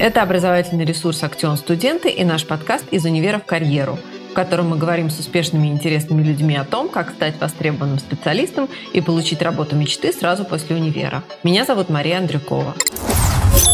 Это 0.00 0.22
образовательный 0.22 0.86
ресурс 0.86 1.22
«Актион 1.22 1.58
студенты» 1.58 2.08
и 2.08 2.24
наш 2.24 2.46
подкаст 2.46 2.86
«Из 2.90 3.04
универа 3.04 3.38
в 3.38 3.44
карьеру», 3.44 3.98
в 4.30 4.32
котором 4.32 4.70
мы 4.70 4.78
говорим 4.78 5.10
с 5.10 5.18
успешными 5.18 5.66
и 5.66 5.70
интересными 5.72 6.22
людьми 6.22 6.56
о 6.56 6.64
том, 6.64 6.88
как 6.88 7.10
стать 7.10 7.38
востребованным 7.38 7.98
специалистом 7.98 8.70
и 8.94 9.02
получить 9.02 9.42
работу 9.42 9.76
мечты 9.76 10.14
сразу 10.14 10.46
после 10.46 10.74
универа. 10.74 11.22
Меня 11.42 11.66
зовут 11.66 11.90
Мария 11.90 12.16
Андрюкова. 12.16 12.76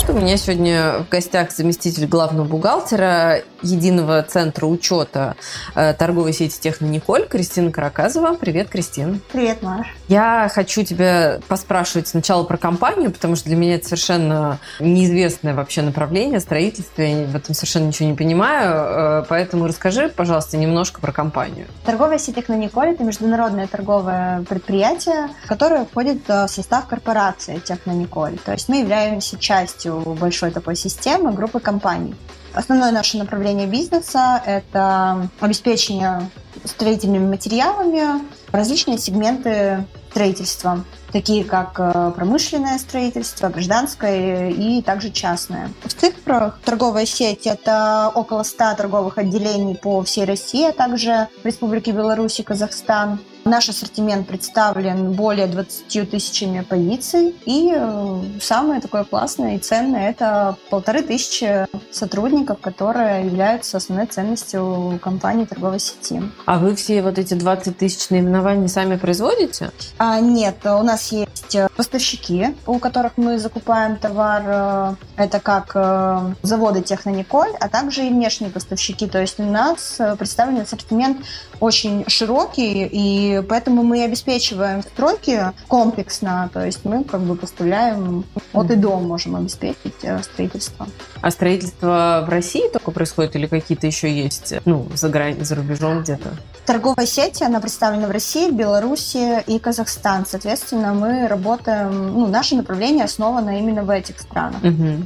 У 0.09 0.13
меня 0.15 0.37
сегодня 0.37 1.05
в 1.05 1.09
гостях 1.09 1.53
заместитель 1.53 2.07
главного 2.07 2.45
бухгалтера 2.45 3.43
единого 3.63 4.21
центра 4.23 4.67
учета 4.67 5.37
э, 5.75 5.95
торговой 5.95 6.33
сети 6.33 6.59
Техно 6.61 6.87
Николь 6.87 7.27
Кристина 7.27 7.71
Караказова. 7.71 8.35
Привет, 8.35 8.69
Кристина. 8.69 9.21
Привет, 9.33 9.63
Маш. 9.63 9.87
Я 10.09 10.49
хочу 10.53 10.85
тебя 10.85 11.41
поспрашивать 11.49 12.07
сначала 12.07 12.45
про 12.45 12.57
компанию, 12.57 13.11
потому 13.11 13.35
что 13.35 13.47
для 13.47 13.57
меня 13.57 13.75
это 13.75 13.87
совершенно 13.87 14.59
неизвестное 14.79 15.53
вообще 15.55 15.83
направление 15.83 16.39
строительства. 16.39 17.03
Я 17.03 17.27
в 17.27 17.35
этом 17.35 17.55
совершенно 17.55 17.89
ничего 17.89 18.09
не 18.09 18.15
понимаю. 18.15 19.23
Э, 19.23 19.25
поэтому 19.29 19.67
расскажи, 19.67 20.09
пожалуйста, 20.09 20.57
немножко 20.59 21.01
про 21.01 21.11
компанию. 21.13 21.67
Торговая 21.85 22.19
сеть 22.19 22.37
Техно 22.37 22.55
Николь– 22.55 22.89
это 22.91 23.03
международное 23.03 23.67
торговое 23.67 24.43
предприятие, 24.43 25.31
которое 25.47 25.85
входит 25.85 26.23
э, 26.29 26.47
в 26.47 26.49
состав 26.49 26.87
корпорации 26.87 27.59
Техно 27.59 27.91
Николь. 27.91 28.39
То 28.45 28.53
есть 28.53 28.69
мы 28.69 28.81
являемся 28.81 29.37
частью 29.39 30.01
большой 30.21 30.53
такой 30.53 30.77
системы, 30.77 31.33
группы 31.33 31.59
компаний. 31.59 32.15
Основное 32.55 32.93
наше 32.93 33.19
направление 33.19 33.67
бизнеса– 33.67 34.41
это 34.47 35.29
обеспечение 35.41 36.31
строительными 36.65 37.29
материалами 37.29 38.23
различные 38.51 38.99
сегменты 38.99 39.85
строительства, 40.17 40.83
такие 41.13 41.45
как 41.45 41.79
э, 41.79 42.11
промышленное 42.17 42.79
строительство, 42.79 43.51
гражданское 43.51 44.51
и 44.51 44.81
также 44.81 45.11
частное. 45.11 45.71
В 45.85 45.93
цифрах 45.93 46.59
торговая 46.65 47.05
сеть– 47.05 47.43
это 47.47 48.11
около 48.15 48.43
100 48.43 48.77
торговых 48.79 49.19
отделений 49.19 49.77
по 49.77 50.03
всей 50.05 50.25
России, 50.25 50.71
а 50.71 50.73
также 50.73 51.29
Республике 51.45 51.93
Беларусь 51.93 52.41
и 52.41 52.43
Казахстан. 52.43 53.19
Наш 53.47 53.69
ассортимент 53.69 54.27
представлен 54.27 55.13
более 55.13 55.47
20 55.47 56.11
тысячами 56.11 56.63
позиций. 56.63 57.33
И 57.45 57.73
э, 57.73 58.21
самое 58.41 58.81
такое 58.81 59.05
классное 59.05 59.55
и 59.55 59.59
ценное– 59.61 60.11
это 60.11 60.57
полторы 60.69 61.03
тысячи 61.03 61.65
сотрудников, 61.93 62.59
которые 62.59 63.25
являются 63.25 63.77
основной 63.77 64.07
ценностью 64.07 64.99
компании 65.01 65.45
торговой 65.45 65.79
сети. 65.79 66.21
А 66.45 66.59
вы 66.59 66.75
все 66.75 67.03
вот 67.03 67.21
эти 67.21 67.35
20 67.35 67.79
тысяч 67.79 68.11
наименований 68.11 68.69
сами 68.69 68.97
производите? 68.97 69.71
А, 69.97 70.19
нет, 70.19 70.57
у 70.65 70.83
нас 70.83 71.13
есть 71.13 71.55
э, 71.55 71.69
поставщики, 71.77 72.49
у 72.67 72.81
которых 72.81 73.13
мы 73.17 73.39
закупаем 73.39 73.97
товар. 73.97 74.43
Э, 74.45 74.95
это 75.17 75.39
как 75.39 76.35
заводы 76.43 76.83
Технониколь, 76.83 77.53
а 77.61 77.69
также 77.69 78.07
и 78.07 78.11
внешние 78.11 78.51
поставщики. 78.51 79.07
То 79.07 79.21
есть 79.21 79.39
у 79.39 79.45
нас 79.45 80.01
представлен 80.19 80.63
ассортимент 80.63 81.19
очень 81.61 82.05
широкий 82.09 82.87
и 82.91 83.36
поэтому 83.43 83.83
мы 83.83 84.05
обеспечиваем 84.05 84.83
стройки 84.83 85.53
комплексно, 85.69 86.51
то 86.53 86.65
есть 86.65 86.85
мы 86.85 87.05
как 87.05 87.21
бы 87.21 87.37
поставляем 87.37 88.25
от 88.53 88.71
и 88.71 88.77
до 88.77 88.99
можем 88.99 89.37
обеспечить 89.37 89.95
э, 90.03 90.23
строительство. 90.23 90.87
А 91.21 91.31
строительство 91.31 92.25
в 92.27 92.31
России 92.31 92.69
только 92.73 92.91
происходит 92.91 93.37
или 93.37 93.47
какие-то 93.47 93.87
еще 93.87 94.11
есть, 94.11 94.55
ну, 94.65 94.87
за, 94.95 95.09
грань, 95.09 95.45
за 95.45 95.55
рубежом 95.55 96.03
где-то? 96.03 96.31
Торговая 96.65 97.07
сеть, 97.07 97.43
она 97.43 97.61
представлена 97.61 98.09
в 98.09 98.11
России, 98.11 98.51
Беларуси 98.51 99.43
и 99.47 99.59
Казахстан. 99.59 100.27
Соответственно, 100.27 100.95
мы 100.95 101.29
работаем, 101.29 102.13
ну, 102.13 102.27
наше 102.27 102.57
направление 102.57 103.05
основано 103.05 103.59
именно 103.59 103.85
в 103.85 103.91
этих 103.91 104.19
странах. 104.19 104.63
Угу. 104.63 105.05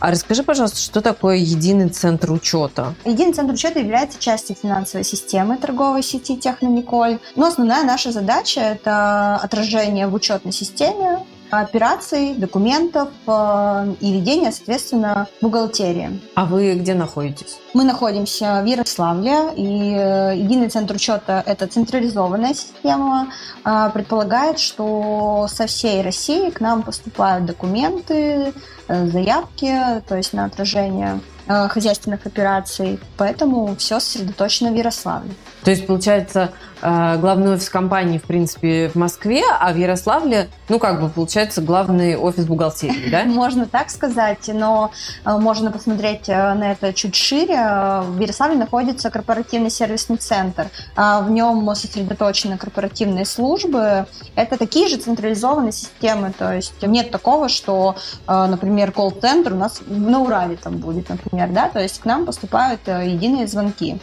А 0.00 0.10
расскажи, 0.10 0.42
пожалуйста, 0.42 0.78
что 0.78 1.00
такое 1.00 1.36
единый 1.36 1.88
центр 1.88 2.32
учета? 2.32 2.94
Единый 3.04 3.32
центр 3.32 3.54
учета 3.54 3.78
является 3.78 4.18
частью 4.18 4.56
финансовой 4.56 5.04
системы 5.04 5.56
торговой 5.56 6.02
сети 6.02 6.36
Технониколь. 6.36 7.18
Но 7.34 7.46
основная 7.46 7.84
наша 7.84 8.12
задача– 8.12 8.60
это 8.62 9.36
отражение 9.36 10.06
в 10.06 10.14
учетной 10.14 10.52
системе 10.52 11.20
операций, 11.50 12.34
документов 12.34 13.08
э, 13.26 13.94
и 14.00 14.12
ведения, 14.12 14.52
соответственно, 14.52 15.28
бухгалтерии. 15.40 16.20
А 16.34 16.44
вы 16.44 16.74
где 16.74 16.94
находитесь? 16.94 17.58
Мы 17.74 17.84
находимся 17.84 18.62
в 18.62 18.66
Ярославле, 18.66 19.52
и 19.56 19.94
э, 19.94 20.36
единый 20.36 20.68
центр 20.68 20.94
учета– 20.94 21.42
это 21.46 21.66
централизованная 21.66 22.54
система, 22.54 23.28
э, 23.64 23.90
предполагает, 23.92 24.58
что 24.58 25.46
со 25.50 25.66
всей 25.66 26.02
России 26.02 26.50
к 26.50 26.60
нам 26.60 26.82
поступают 26.82 27.44
документы, 27.46 28.52
заявки, 28.88 30.02
то 30.06 30.16
есть 30.16 30.32
на 30.32 30.44
отражение 30.44 31.20
хозяйственных 31.48 32.26
операций, 32.26 33.00
поэтому 33.16 33.74
все 33.76 33.98
сосредоточено 33.98 34.70
в 34.70 34.74
Ярославле. 34.74 35.32
То 35.64 35.70
есть, 35.70 35.86
получается, 35.86 36.52
главный 36.80 37.54
офис 37.54 37.70
компании, 37.70 38.18
в 38.18 38.24
принципе, 38.24 38.88
в 38.88 38.96
Москве, 38.96 39.42
а 39.60 39.72
в 39.72 39.76
Ярославле, 39.76 40.48
ну, 40.68 40.78
как 40.78 41.00
бы, 41.00 41.08
получается, 41.08 41.62
главный 41.62 42.16
офис 42.16 42.44
бухгалтерии, 42.44 43.10
да? 43.10 43.24
Можно 43.26 43.66
так 43.66 43.90
сказать, 43.90 44.48
но 44.52 44.90
э, 45.24 45.36
можно 45.36 45.70
посмотреть 45.70 46.28
э, 46.28 46.54
на 46.54 46.72
это 46.72 46.92
чуть 46.92 47.14
шире. 47.14 47.56
В 48.02 48.18
Ярославле 48.20 48.56
находится 48.56 49.10
корпоративный 49.10 49.70
сервисный 49.70 50.16
центр. 50.16 50.68
А 50.96 51.20
в 51.20 51.30
нем 51.30 51.74
сосредоточены 51.74 52.58
корпоративные 52.58 53.24
службы. 53.24 54.06
Это 54.34 54.56
такие 54.56 54.88
же 54.88 54.96
централизованные 54.96 55.72
системы, 55.72 56.32
то 56.36 56.52
есть 56.52 56.82
нет 56.82 57.10
такого, 57.10 57.48
что, 57.48 57.96
например, 58.26 58.92
колл-центр 58.92 59.52
у 59.52 59.56
нас 59.56 59.80
на 59.86 60.20
Урале 60.20 60.56
там 60.56 60.78
будет, 60.78 61.08
например, 61.08 61.50
да, 61.50 61.68
то 61.68 61.80
есть 61.80 62.00
к 62.00 62.04
нам 62.04 62.26
поступают 62.26 62.80
единые 62.86 63.46
звонки. 63.46 63.98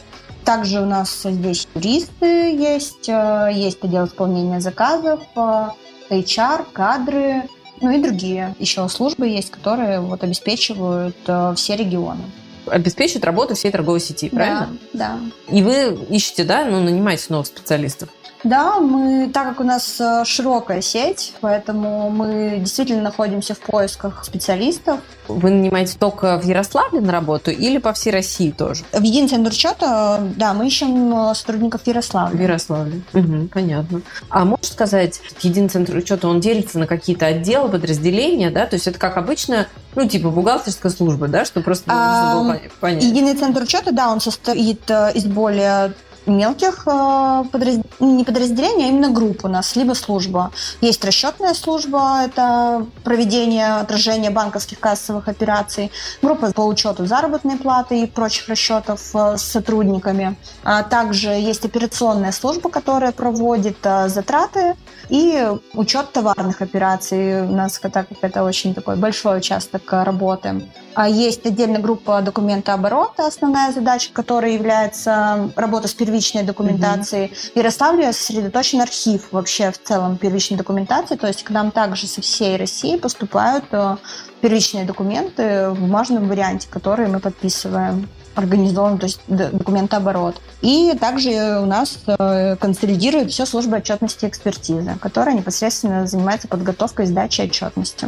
Также 0.46 0.82
у 0.82 0.86
нас 0.86 1.24
здесь 1.24 1.68
юристы 1.76 2.26
есть, 2.26 3.08
э, 3.08 3.50
есть 3.54 3.84
отдел 3.84 4.06
исполнения 4.06 4.60
заказов, 4.60 5.22
HR, 5.36 6.62
э, 6.62 6.66
кадры, 6.74 7.44
ну 7.80 7.92
и 7.92 8.02
другие 8.02 8.56
еще 8.60 8.88
службы 8.90 9.28
есть, 9.28 9.52
которые 9.52 10.00
вот 10.00 10.24
обеспечивают 10.24 11.16
э, 11.28 11.54
все 11.56 11.76
регионы 11.76 12.24
обеспечивают 12.66 13.26
работу 13.26 13.56
всей 13.56 13.72
торговой 13.72 14.00
сети, 14.00 14.30
правильно? 14.30 14.70
Да, 14.94 15.18
да. 15.48 15.54
И 15.56 15.62
вы 15.62 15.98
ищете, 16.10 16.44
да, 16.44 16.66
ну, 16.66 16.80
нанимаете 16.82 17.26
новых 17.30 17.48
специалистов? 17.48 18.10
Да, 18.44 18.80
мы, 18.80 19.30
так 19.30 19.48
как 19.48 19.60
у 19.62 19.64
нас 19.64 20.00
э, 20.02 20.24
широкая 20.26 20.82
сеть, 20.82 21.34
поэтому 21.40 22.10
мы 22.10 22.58
действительно 22.60 23.02
находимся 23.02 23.54
в 23.56 23.60
поисках 23.60 24.26
специалистов. 24.26 25.00
Вы 25.30 25.50
нанимаете 25.50 25.96
только 25.98 26.38
в 26.38 26.46
Ярославле 26.46 27.00
на 27.00 27.14
работу 27.14 27.52
или 27.52 27.78
по 27.78 27.94
всей 27.94 28.12
России 28.12 28.52
тоже? 28.52 28.84
В 28.92 29.02
единый 29.02 29.30
центр 29.30 29.50
учета, 29.50 30.22
да, 30.36 30.54
мы 30.54 30.68
ищем 30.68 31.30
э, 31.32 31.36
сотрудников 31.36 31.84
в 31.84 31.88
Ярославле. 31.88 32.38
В 32.38 32.42
Ярославле, 32.42 33.02
угу, 33.14 33.48
понятно. 33.54 34.02
А 34.28 34.44
можешь 34.44 34.72
сказать, 34.72 35.22
единый 35.42 35.70
центр 35.70 35.96
учета, 35.96 36.28
он 36.28 36.42
делится 36.42 36.80
на 36.80 36.88
какие-то 36.88 37.28
отделы, 37.28 37.70
подразделения, 37.70 38.52
да? 38.52 38.66
То 38.66 38.76
есть 38.76 38.88
это 38.88 39.00
как 39.00 39.16
обычно, 39.16 39.68
ну, 39.96 40.08
типа 40.08 40.30
бухгалтерская 40.30 40.92
служба, 40.92 41.28
да, 41.28 41.46
что 41.46 41.62
просто 41.62 41.86
а, 41.88 42.58
понять? 42.80 43.04
Единый 43.04 43.36
центр 43.36 43.64
учета, 43.64 43.92
да, 43.92 44.10
он 44.10 44.20
состоит 44.20 44.90
э, 44.90 45.12
из 45.14 45.26
более 45.26 45.94
мелких 46.26 46.84
э, 46.88 47.44
подраз... 47.52 47.78
не 48.00 48.24
подразделений, 48.24 48.86
а 48.86 48.88
именно 48.90 49.10
групп 49.10 49.46
у 49.46 49.48
нас, 49.48 49.76
либо 49.76 49.94
служба. 49.94 50.52
Есть 50.82 51.04
расчетная 51.06 51.54
служба, 51.54 52.22
это 52.26 52.86
проведение 53.04 53.76
отражения 53.76 54.30
банковских 54.30 54.80
кассовых 54.80 55.28
операций, 55.28 55.92
группа 56.22 56.52
по 56.52 56.62
учету 56.62 57.06
заработной 57.06 57.58
платы 57.58 58.02
и 58.02 58.06
прочих 58.08 58.48
расчетов 58.50 59.16
э, 59.16 59.38
с 59.38 59.44
сотрудниками. 59.44 60.36
А 60.64 60.84
также 60.84 61.30
есть 61.30 61.66
операционная 61.66 62.32
служба, 62.32 62.70
которая 62.70 63.12
проводит 63.12 63.78
э, 63.84 64.10
затраты 64.10 64.76
и 65.10 65.48
учет 65.74 66.12
товарных 66.12 66.62
операций. 66.62 67.44
У 67.44 67.52
нас 67.52 67.80
как 67.80 68.08
это 68.22 68.44
очень 68.44 68.74
такой 68.74 68.96
большой 68.96 69.38
участок 69.38 69.82
работы. 69.92 70.62
А 70.96 71.08
есть 71.08 71.46
отдельная 71.46 71.82
группа 71.82 72.22
документа 72.22 72.74
оборота, 72.74 73.28
основная 73.28 73.72
задача 73.72 74.12
которая 74.14 74.52
является 74.52 75.52
работа 75.56 75.88
с 75.88 75.94
первичной 75.94 76.44
документацией. 76.44 77.28
Mm-hmm. 77.28 77.54
В 77.54 77.56
Ярославле 77.58 78.14
сосредоточен 78.14 78.82
архив 78.82 79.32
вообще 79.32 79.72
в 79.72 79.82
целом 79.82 80.18
первичной 80.18 80.58
документации, 80.58 81.16
то 81.16 81.28
есть 81.28 81.44
к 81.44 81.50
нам 81.50 81.72
также 81.72 82.08
со 82.08 82.22
всей 82.22 82.58
России 82.58 82.98
поступают 82.98 83.66
э, 83.72 83.98
первичные 84.42 84.86
документы 84.86 85.70
в 85.70 85.80
бумажном 85.80 86.28
варианте, 86.28 86.68
которые 86.70 87.08
мы 87.10 87.20
подписываем 87.20 88.08
организован, 88.36 88.98
то 88.98 89.06
есть 89.06 89.22
документооборот. 89.28 90.42
И 90.62 90.94
также 91.00 91.60
у 91.62 91.66
нас 91.66 92.00
э, 92.08 92.56
консолидирует 92.58 93.32
все 93.32 93.46
служба 93.46 93.78
отчетности 93.78 94.26
и 94.26 94.28
экспертизы, 94.28 94.96
которая 95.00 95.36
непосредственно 95.36 96.08
занимается 96.08 96.48
подготовкой 96.48 97.06
сдачи 97.06 97.42
отчетности. 97.42 98.08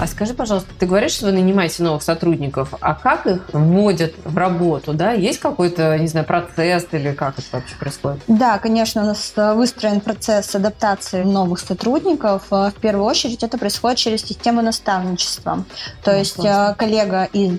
А 0.00 0.06
скажи, 0.06 0.32
пожалуйста, 0.32 0.70
ты 0.78 0.86
говоришь, 0.86 1.12
что 1.12 1.26
вы 1.26 1.32
нанимаете 1.32 1.82
новых 1.82 2.04
сотрудников, 2.04 2.72
а 2.80 2.94
как 2.94 3.26
их 3.26 3.48
вводят 3.52 4.14
в 4.24 4.36
работу, 4.36 4.92
да? 4.92 5.12
Есть 5.12 5.40
какой-то, 5.40 5.98
не 5.98 6.06
знаю, 6.06 6.24
процесс 6.24 6.86
или 6.92 7.12
как 7.12 7.36
это 7.38 7.48
вообще 7.52 7.74
происходит? 7.74 8.20
Да, 8.28 8.58
конечно, 8.58 9.02
у 9.02 9.06
нас 9.06 9.32
э, 9.34 9.54
выстроен 9.54 10.00
процесс 10.00 10.54
адаптации 10.54 11.24
новых 11.24 11.58
сотрудников. 11.58 12.44
Э, 12.52 12.70
в 12.70 12.80
первую 12.80 13.06
очередь 13.06 13.42
это 13.42 13.58
происходит 13.58 13.98
через 13.98 14.22
систему 14.22 14.62
наставничества. 14.62 15.64
То 16.04 16.12
ну, 16.12 16.18
есть 16.18 16.34
классно. 16.36 16.76
коллега 16.78 17.24
из 17.32 17.58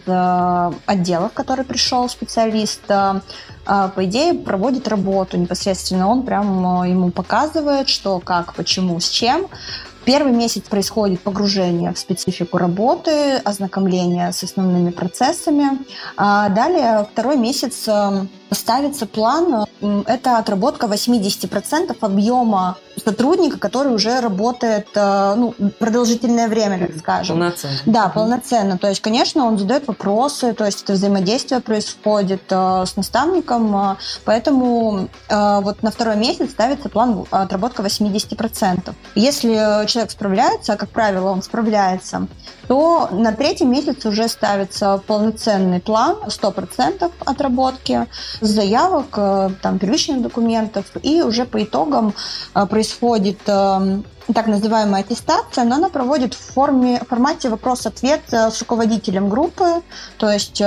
отделов, 0.86 1.34
который 1.34 1.66
пришел, 1.66 2.08
специалист, 2.08 2.82
по 2.88 3.94
идее, 3.98 4.34
проводит 4.34 4.88
работу 4.88 5.38
непосредственно. 5.38 6.08
Он 6.08 6.24
прям 6.24 6.84
ему 6.86 7.12
показывает, 7.12 7.90
что, 7.90 8.20
как, 8.20 8.54
почему, 8.54 9.00
с 9.00 9.10
чем. 9.10 9.48
Первый 10.06 10.32
месяц 10.32 10.64
происходит 10.64 11.22
погружение 11.22 11.94
в 11.94 12.00
специфику 12.00 12.58
работы, 12.58 13.36
ознакомление 13.38 14.32
с 14.32 14.44
основными 14.44 14.92
процессами. 14.92 15.80
А 16.18 16.50
далее 16.50 17.08
второй 17.12 17.38
месяц 17.38 17.88
эм, 17.88 18.30
ставится 18.52 19.06
план, 19.06 19.66
это 20.08 20.38
отработка 20.38 20.88
80% 20.88 21.96
объема 22.02 22.78
сотрудника, 23.00 23.58
который 23.58 23.94
уже 23.94 24.20
работает 24.20 24.88
э, 24.94 25.34
ну, 25.36 25.54
продолжительное 25.80 26.48
время, 26.48 26.88
так 26.88 26.98
скажем. 26.98 27.38
Полноценно. 27.38 27.78
Да, 27.86 28.10
полноценно. 28.10 28.78
То 28.78 28.90
есть, 28.90 29.02
конечно, 29.02 29.46
он 29.46 29.58
задает 29.58 29.88
вопросы, 29.88 30.54
то 30.54 30.66
есть 30.66 30.84
это 30.84 30.94
взаимодействие 30.94 31.62
происходит 31.62 32.44
э, 32.50 32.84
с 32.86 32.96
наставником, 32.96 33.76
э, 33.76 33.96
поэтому 34.26 35.08
вот 35.30 35.84
на 35.84 35.92
второй 35.92 36.16
месяц 36.18 36.52
ставится 36.52 36.90
план 36.90 37.26
отработка 37.30 37.84
80%. 37.84 38.94
Если 39.16 39.86
человек 39.88 40.12
справляется, 40.12 40.74
а 40.74 40.78
как 40.78 40.90
правило 40.90 41.30
он 41.30 41.42
справляется, 41.42 42.28
то 42.68 43.10
на 43.12 43.32
третий 43.32 43.66
месяц 43.66 44.06
уже 44.06 44.28
ставится 44.28 45.02
полноценный 45.06 45.80
план 45.80 46.18
100% 46.28 47.12
отработки 47.26 48.08
заявок, 48.42 49.08
э, 49.18 49.50
там, 49.62 49.80
первичных 49.80 50.22
документов, 50.22 50.86
и 51.04 51.22
уже 51.22 51.46
по 51.46 51.64
итогам 51.64 52.14
э, 52.56 52.66
происходит 52.66 53.40
э, 53.48 54.02
так 54.34 54.48
называемая 54.48 55.02
аттестация, 55.02 55.64
но 55.64 55.76
она 55.76 55.90
проводит 55.90 56.34
в 56.34 56.54
форме, 56.54 57.00
в 57.04 57.08
формате 57.08 57.50
вопрос-ответ 57.50 58.22
с 58.32 58.60
руководителем 58.60 59.28
группы, 59.28 59.82
то 60.18 60.30
есть 60.30 60.62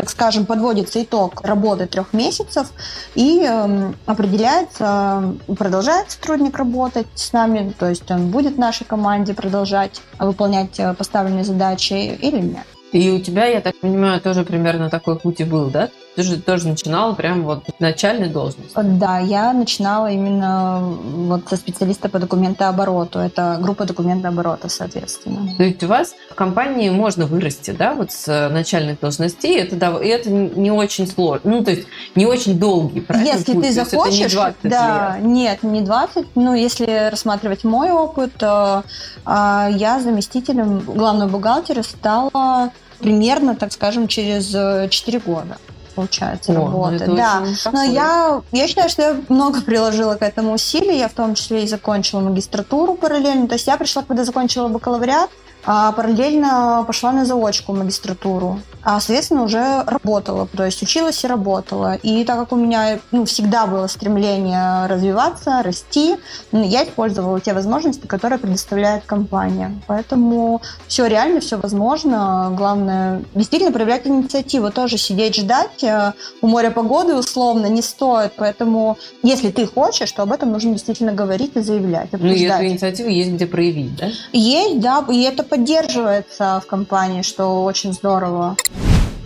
так 0.00 0.08
скажем, 0.08 0.46
подводится 0.46 1.02
итог 1.02 1.42
работы 1.42 1.86
трех 1.86 2.14
месяцев 2.14 2.68
и 3.14 3.44
э, 3.46 3.92
определяется, 4.06 5.34
продолжает 5.58 6.10
сотрудник 6.10 6.56
работать 6.56 7.06
с 7.14 7.34
нами, 7.34 7.74
то 7.78 7.86
есть 7.86 8.10
он 8.10 8.30
будет 8.30 8.54
в 8.54 8.58
нашей 8.58 8.84
команде 8.84 9.34
продолжать 9.34 10.00
выполнять 10.18 10.80
поставленные 10.96 11.44
задачи 11.44 11.92
или 11.92 12.40
нет. 12.40 12.64
И 12.92 13.10
у 13.10 13.20
тебя, 13.20 13.46
я 13.46 13.60
так 13.60 13.76
понимаю, 13.78 14.20
тоже 14.20 14.42
примерно 14.42 14.88
такой 14.90 15.16
путь 15.16 15.40
и 15.40 15.44
был, 15.44 15.68
да? 15.70 15.90
Ты 16.20 16.26
же 16.26 16.36
тоже 16.36 16.68
начинала 16.68 17.14
прям 17.14 17.44
вот 17.44 17.64
начальной 17.78 18.28
должности. 18.28 18.74
Да, 18.76 19.20
я 19.20 19.54
начинала 19.54 20.10
именно 20.10 20.80
вот 20.82 21.48
со 21.48 21.56
специалиста 21.56 22.10
по 22.10 22.18
документообороту. 22.18 23.20
Это 23.20 23.56
группа 23.58 23.86
документооборота, 23.86 24.68
соответственно. 24.68 25.56
То 25.56 25.62
есть 25.62 25.82
у 25.82 25.86
вас 25.86 26.14
в 26.30 26.34
компании 26.34 26.90
можно 26.90 27.24
вырасти, 27.24 27.70
да, 27.70 27.94
вот 27.94 28.12
с 28.12 28.50
начальных 28.50 29.00
должностей. 29.00 29.60
Это, 29.60 29.76
да, 29.76 29.98
и 29.98 30.08
это 30.08 30.28
не 30.28 30.70
очень 30.70 31.06
сложно. 31.06 31.52
Ну, 31.52 31.64
то 31.64 31.70
есть 31.70 31.86
не 32.14 32.26
очень 32.26 32.58
долгий, 32.58 33.00
правильно? 33.00 33.32
Если 33.32 33.54
путь? 33.54 33.64
ты 33.64 33.72
захочешь, 33.72 34.18
не 34.18 34.28
20 34.28 34.56
да, 34.64 35.16
лет. 35.16 35.24
нет, 35.26 35.62
не 35.62 35.80
20. 35.80 36.26
Ну, 36.34 36.54
если 36.54 37.08
рассматривать 37.08 37.64
мой 37.64 37.92
опыт, 37.92 38.34
то, 38.36 38.84
а, 39.24 39.70
я 39.72 40.00
заместителем 40.00 40.80
главного 40.80 41.30
бухгалтера 41.30 41.82
стала 41.82 42.72
примерно, 42.98 43.56
так 43.56 43.72
скажем, 43.72 44.06
через 44.06 44.48
4 44.90 45.18
э, 45.18 45.20
года 45.24 45.56
получается, 45.90 46.52
О, 46.52 46.54
ну 46.54 46.64
работы. 46.66 47.04
Ну 47.06 47.16
да, 47.16 47.42
но 47.72 47.82
я, 47.82 48.42
я 48.52 48.68
считаю, 48.68 48.88
что 48.88 49.02
я 49.02 49.16
много 49.28 49.60
приложила 49.62 50.14
к 50.14 50.22
этому 50.22 50.52
усилий. 50.52 50.98
Я 50.98 51.08
в 51.08 51.12
том 51.12 51.34
числе 51.34 51.64
и 51.64 51.66
закончила 51.66 52.20
магистратуру 52.20 52.94
параллельно. 52.94 53.48
То 53.48 53.54
есть 53.54 53.66
я 53.66 53.76
пришла, 53.76 54.02
когда 54.02 54.24
закончила 54.24 54.68
бакалавриат, 54.68 55.30
а 55.64 55.92
параллельно 55.92 56.84
пошла 56.86 57.12
на 57.12 57.24
заочку 57.24 57.72
магистратуру 57.72 58.60
а, 58.82 58.98
соответственно, 59.00 59.42
уже 59.42 59.82
работала, 59.84 60.46
то 60.46 60.64
есть 60.64 60.82
училась 60.82 61.22
и 61.24 61.26
работала. 61.26 61.96
И 61.96 62.24
так 62.24 62.38
как 62.38 62.52
у 62.52 62.56
меня 62.56 62.98
ну, 63.10 63.26
всегда 63.26 63.66
было 63.66 63.86
стремление 63.88 64.86
развиваться, 64.86 65.62
расти, 65.62 66.16
я 66.52 66.84
использовала 66.84 67.40
те 67.40 67.52
возможности, 67.52 68.06
которые 68.06 68.38
предоставляет 68.38 69.04
компания. 69.04 69.78
Поэтому 69.86 70.62
все 70.88 71.06
реально, 71.06 71.40
все 71.40 71.58
возможно. 71.58 72.52
Главное, 72.56 73.22
действительно 73.34 73.72
проявлять 73.72 74.06
инициативу, 74.06 74.70
тоже 74.70 74.96
сидеть 74.96 75.36
ждать. 75.36 75.84
Э, 75.84 76.12
у 76.40 76.46
моря 76.46 76.70
погоды 76.70 77.14
условно 77.14 77.66
не 77.66 77.82
стоит, 77.82 78.32
поэтому 78.36 78.96
если 79.22 79.50
ты 79.50 79.66
хочешь, 79.66 80.10
то 80.12 80.22
об 80.22 80.32
этом 80.32 80.52
нужно 80.52 80.72
действительно 80.72 81.12
говорить 81.12 81.52
и 81.54 81.60
заявлять. 81.60 82.08
Ну 82.12 82.32
и 82.32 82.44
эту 82.44 82.64
инициативу 82.66 83.10
есть 83.10 83.32
где 83.32 83.46
проявить, 83.46 83.96
да? 83.96 84.08
Есть, 84.32 84.80
да, 84.80 85.04
и 85.10 85.20
это 85.22 85.42
поддерживается 85.50 86.62
в 86.64 86.66
компании, 86.66 87.22
что 87.22 87.64
очень 87.64 87.92
здорово. 87.92 88.56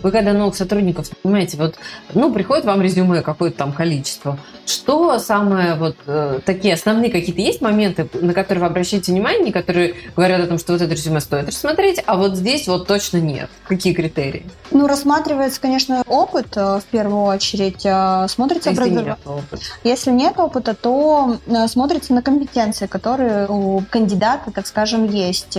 Вы 0.04 0.10
когда 0.10 0.34
новых 0.34 0.54
сотрудников 0.54 1.08
понимаете, 1.22 1.56
вот, 1.56 1.76
ну, 2.12 2.30
приходит 2.30 2.66
вам 2.66 2.82
резюме 2.82 3.22
какое-то 3.22 3.56
там 3.56 3.72
количество. 3.72 4.38
Что 4.66 5.18
самое 5.18 5.76
вот 5.76 5.96
э, 6.06 6.40
такие 6.44 6.74
основные 6.74 7.10
какие-то 7.10 7.40
есть 7.40 7.62
моменты, 7.62 8.06
на 8.12 8.34
которые 8.34 8.60
вы 8.60 8.66
обращаете 8.66 9.12
внимание, 9.12 9.50
которые 9.50 9.94
говорят 10.14 10.42
о 10.42 10.46
том, 10.46 10.58
что 10.58 10.74
вот 10.74 10.82
это 10.82 10.92
резюме 10.92 11.20
стоит 11.20 11.48
рассмотреть, 11.48 12.02
а 12.04 12.16
вот 12.16 12.36
здесь 12.36 12.68
вот 12.68 12.86
точно 12.86 13.16
нет? 13.16 13.48
Какие 13.66 13.94
критерии? 13.94 14.44
Ну, 14.72 14.86
рассматривается, 14.86 15.58
конечно, 15.58 16.02
опыт 16.06 16.48
э, 16.54 16.80
в 16.80 16.84
первую 16.90 17.22
очередь. 17.22 17.86
Э, 17.86 18.26
смотрится 18.28 18.70
Если 18.70 18.82
образов... 18.82 19.06
нет 19.06 19.18
опыта. 19.24 19.62
Если 19.84 20.10
нет 20.10 20.38
опыта, 20.38 20.74
то 20.74 21.38
э, 21.46 21.66
смотрится 21.66 22.12
на 22.12 22.20
компетенции, 22.20 22.86
которые 22.86 23.46
у 23.48 23.82
кандидата, 23.88 24.50
так 24.50 24.66
скажем, 24.66 25.06
есть. 25.06 25.56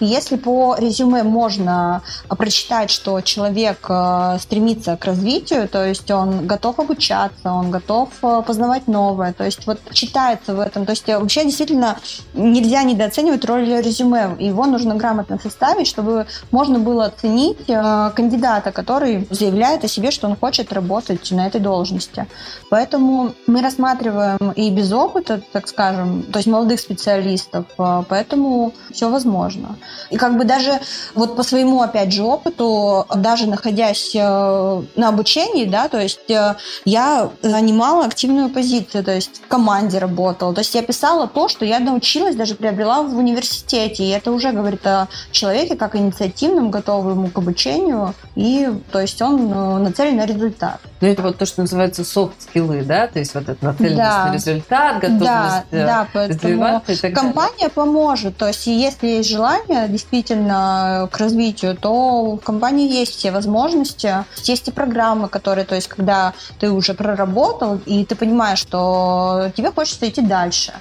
Если 0.00 0.34
по 0.34 0.74
резюме 0.76 1.22
можно 1.22 2.02
прочитать, 2.28 2.90
что 2.90 3.20
человек 3.20 3.83
Э, 3.88 4.38
стремится 4.40 4.96
к 4.96 5.04
развитию, 5.04 5.68
то 5.68 5.84
есть 5.84 6.10
он 6.10 6.46
готов 6.46 6.78
обучаться, 6.78 7.52
он 7.52 7.70
готов 7.70 8.08
э, 8.22 8.42
познавать 8.46 8.88
новое, 8.88 9.32
то 9.32 9.44
есть 9.44 9.66
вот 9.66 9.78
читается 9.92 10.54
в 10.54 10.60
этом. 10.60 10.86
То 10.86 10.92
есть 10.92 11.08
э, 11.08 11.18
вообще 11.18 11.44
действительно 11.44 11.98
нельзя 12.34 12.82
недооценивать 12.82 13.44
роль 13.44 13.64
резюме. 13.64 14.36
Его 14.38 14.66
нужно 14.66 14.94
грамотно 14.94 15.38
составить, 15.42 15.86
чтобы 15.86 16.26
можно 16.50 16.78
было 16.78 17.06
оценить 17.06 17.66
кандидата, 17.66 18.72
который 18.72 19.26
заявляет 19.30 19.84
о 19.84 19.88
себе, 19.88 20.10
что 20.10 20.28
он 20.28 20.36
хочет 20.36 20.72
работать 20.72 21.30
на 21.30 21.46
этой 21.46 21.60
должности. 21.60 22.26
Поэтому 22.70 23.34
мы 23.46 23.62
рассматриваем 23.62 24.52
и 24.52 24.70
без 24.70 24.92
опыта, 24.92 25.40
так 25.52 25.68
скажем, 25.68 26.22
то 26.22 26.38
есть 26.38 26.48
молодых 26.48 26.80
специалистов, 26.80 27.66
поэтому 28.08 28.72
все 28.92 29.08
возможно. 29.10 29.76
И 30.10 30.16
как 30.16 30.36
бы 30.36 30.44
даже 30.44 30.80
вот 31.14 31.36
по 31.36 31.42
своему, 31.42 31.82
опять 31.82 32.12
же, 32.12 32.22
опыту, 32.22 33.06
даже 33.14 33.48
находясь 33.48 33.73
находясь 33.74 34.14
э, 34.14 34.82
на 34.96 35.08
обучении, 35.08 35.64
да, 35.64 35.88
то 35.88 36.00
есть 36.00 36.30
э, 36.30 36.54
я 36.84 37.30
занимала 37.42 38.06
активную 38.06 38.48
позицию, 38.48 39.04
то 39.04 39.12
есть 39.12 39.42
в 39.44 39.48
команде 39.48 39.98
работала. 39.98 40.54
То 40.54 40.60
есть 40.60 40.74
я 40.74 40.82
писала 40.82 41.26
то, 41.26 41.48
что 41.48 41.64
я 41.64 41.80
научилась, 41.80 42.36
даже 42.36 42.54
приобрела 42.54 43.02
в 43.02 43.16
университете. 43.16 44.04
И 44.04 44.10
это 44.10 44.32
уже 44.32 44.52
говорит 44.52 44.86
о 44.86 45.08
человеке 45.32 45.76
как 45.76 45.96
инициативном, 45.96 46.70
готовому 46.70 47.30
к 47.30 47.38
обучению. 47.38 48.14
И 48.36 48.68
то 48.92 49.00
есть 49.00 49.20
он 49.20 49.52
э, 49.52 49.78
нацелен 49.78 50.16
на 50.16 50.26
результат. 50.26 50.80
Ну, 51.04 51.10
это 51.10 51.20
вот 51.20 51.36
то, 51.36 51.44
что 51.44 51.60
называется 51.60 52.02
софт-скиллы, 52.02 52.82
да? 52.82 53.08
То 53.08 53.18
есть 53.18 53.34
вот 53.34 53.46
это 53.46 53.62
нацеленность 53.62 53.98
да. 53.98 54.26
на 54.26 54.32
результат, 54.32 55.00
готовность 55.00 55.66
да, 55.70 56.08
да, 56.14 56.28
развиваться 56.28 56.92
и 56.92 56.96
так 56.96 57.14
Компания 57.14 57.52
далее. 57.58 57.74
поможет. 57.74 58.38
То 58.38 58.46
есть 58.46 58.66
если 58.66 59.08
есть 59.08 59.28
желание 59.28 59.86
действительно 59.88 61.06
к 61.12 61.18
развитию, 61.18 61.76
то 61.76 62.36
в 62.36 62.38
компании 62.38 62.90
есть 62.90 63.16
все 63.16 63.32
возможности. 63.32 64.24
Есть 64.44 64.68
и 64.68 64.70
программы, 64.70 65.28
которые, 65.28 65.66
то 65.66 65.74
есть, 65.74 65.88
когда 65.88 66.32
ты 66.58 66.70
уже 66.70 66.94
проработал, 66.94 67.78
и 67.84 68.06
ты 68.06 68.14
понимаешь, 68.14 68.60
что 68.60 69.52
тебе 69.54 69.72
хочется 69.72 70.08
идти 70.08 70.22
дальше. 70.22 70.72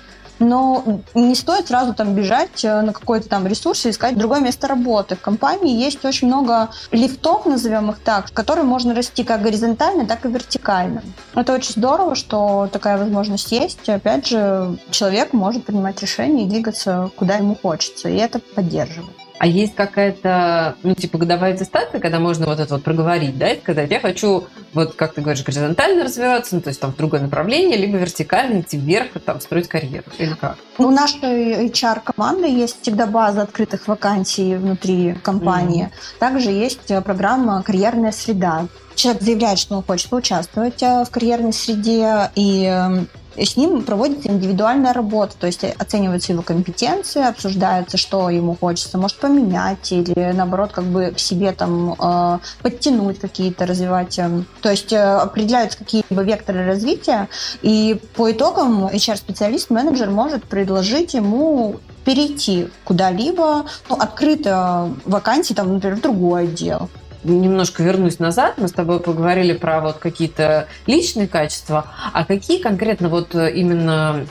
Но 0.44 1.02
не 1.14 1.36
стоит 1.36 1.68
сразу 1.68 1.94
там 1.94 2.14
бежать 2.14 2.64
э, 2.64 2.82
на 2.82 2.94
какой-то 2.94 3.30
там 3.30 3.48
ресурс 3.48 3.86
и 3.86 3.90
искать 3.90 4.18
другое 4.18 4.42
место 4.42 4.68
работы. 4.68 5.16
В 5.16 5.22
компании 5.22 5.82
есть 5.82 6.04
очень 6.06 6.28
много 6.28 6.70
лифтов, 6.92 7.46
назовем 7.46 7.92
их 7.92 8.00
так, 8.00 8.32
которые 8.34 8.66
можно 8.66 8.94
расти 8.94 9.24
как 9.24 9.42
горизонтально, 9.42 10.06
так 10.06 10.26
и 10.26 10.30
вертикально. 10.30 11.02
Это 11.34 11.54
очень 11.54 11.72
здорово, 11.72 12.16
что 12.16 12.70
такая 12.72 12.98
возможность 12.98 13.52
есть. 13.52 13.88
Опять 13.88 14.28
же, 14.28 14.78
человек 14.92 15.34
может 15.34 15.66
принимать 15.66 16.02
решения 16.02 16.44
и 16.44 16.50
двигаться 16.50 17.10
куда 17.16 17.36
ему 17.36 17.56
хочется, 17.56 18.10
и 18.10 18.16
это 18.16 18.40
поддерживает. 18.40 19.23
А 19.44 19.46
есть 19.46 19.76
какая-то, 19.76 20.78
ну, 20.84 20.96
типа, 20.96 21.18
годовая 21.18 21.54
аттестация, 21.54 22.00
когда 22.00 22.18
можно 22.18 22.46
вот 22.46 22.62
это 22.62 22.76
вот 22.76 22.84
проговорить, 22.86 23.38
да, 23.38 23.50
и 23.50 23.60
сказать, 23.60 23.92
я 23.92 24.00
хочу, 24.00 24.46
вот, 24.74 24.96
как 24.96 25.16
ты 25.16 25.20
говоришь, 25.20 25.44
горизонтально 25.44 26.06
развиваться, 26.06 26.56
ну, 26.56 26.62
то 26.62 26.70
есть 26.70 26.80
там 26.80 26.94
в 26.94 26.96
другое 26.96 27.20
направление, 27.20 27.78
либо 27.78 27.98
вертикально 27.98 28.62
идти 28.62 28.78
вверх, 28.78 29.10
там, 29.26 29.42
строить 29.42 29.68
карьеру, 29.68 30.06
или 30.18 30.34
как? 30.40 30.56
У 30.78 30.90
нашей 30.90 31.68
HR-команды 31.68 32.48
есть 32.48 32.82
всегда 32.84 33.06
база 33.06 33.42
открытых 33.42 33.86
вакансий 33.90 34.56
внутри 34.56 35.16
компании. 35.16 35.88
Mm-hmm. 35.88 36.20
Также 36.20 36.50
есть 36.50 36.90
э, 36.90 37.02
программа 37.02 37.62
«Карьерная 37.64 38.14
среда». 38.14 38.68
Человек 38.96 39.24
заявляет, 39.24 39.60
что 39.60 39.76
он 39.76 39.84
хочет 39.84 40.10
поучаствовать 40.10 40.82
э, 40.82 41.04
в 41.04 41.10
карьерной 41.12 41.52
среде, 41.52 42.32
и 42.36 42.64
эм, 42.64 43.10
с 43.38 43.58
ним 43.58 43.84
проводится 43.84 44.30
индивидуальная 44.30 44.94
работа, 44.94 45.36
то 45.40 45.48
есть 45.48 45.64
оцениваются 45.64 46.34
его 46.34 46.42
компетенции, 46.42 47.24
обсуждается, 47.24 47.98
что 47.98 48.30
ему 48.30 48.56
хочется, 48.56 48.98
может 48.98 49.18
поменять 49.20 49.92
или 49.92 50.32
наоборот 50.32 50.72
как 50.72 50.86
бы 50.86 51.14
себе 51.18 51.52
там 51.52 51.94
э, 51.94 52.40
подтянуть 52.62 53.20
какие-то, 53.20 53.66
развивать. 53.66 54.20
Э, 54.20 54.44
то 54.62 54.72
есть 54.72 54.94
э, 54.94 55.02
определяются 55.02 55.78
какие-либо 55.78 56.22
векторы 56.24 56.66
развития, 56.66 57.30
и 57.62 58.00
по 58.16 58.32
итогам 58.32 58.86
HR-специалист, 58.88 59.70
менеджер 59.70 60.10
может 60.10 60.44
предложить 60.46 61.14
ему 61.14 61.80
перейти 62.06 62.70
куда-либо, 62.84 63.66
ну, 63.90 63.96
открыто 63.96 64.94
вакансии, 65.06 65.54
там, 65.54 65.74
например, 65.74 65.98
в 65.98 66.02
другой 66.02 66.44
отдел 66.44 66.90
немножко 67.24 67.84
вернусь 67.84 68.20
назад, 68.20 68.56
мы 68.58 68.68
с 68.68 68.72
тобой 68.72 69.00
поговорили 69.00 69.54
про 69.54 69.82
вот 69.82 69.98
какие-то 69.98 70.68
личные 70.88 71.28
качества, 71.28 71.86
а 72.14 72.26
какие 72.26 72.62
конкретно 72.62 73.10
вот 73.10 73.34
именно 73.34 74.26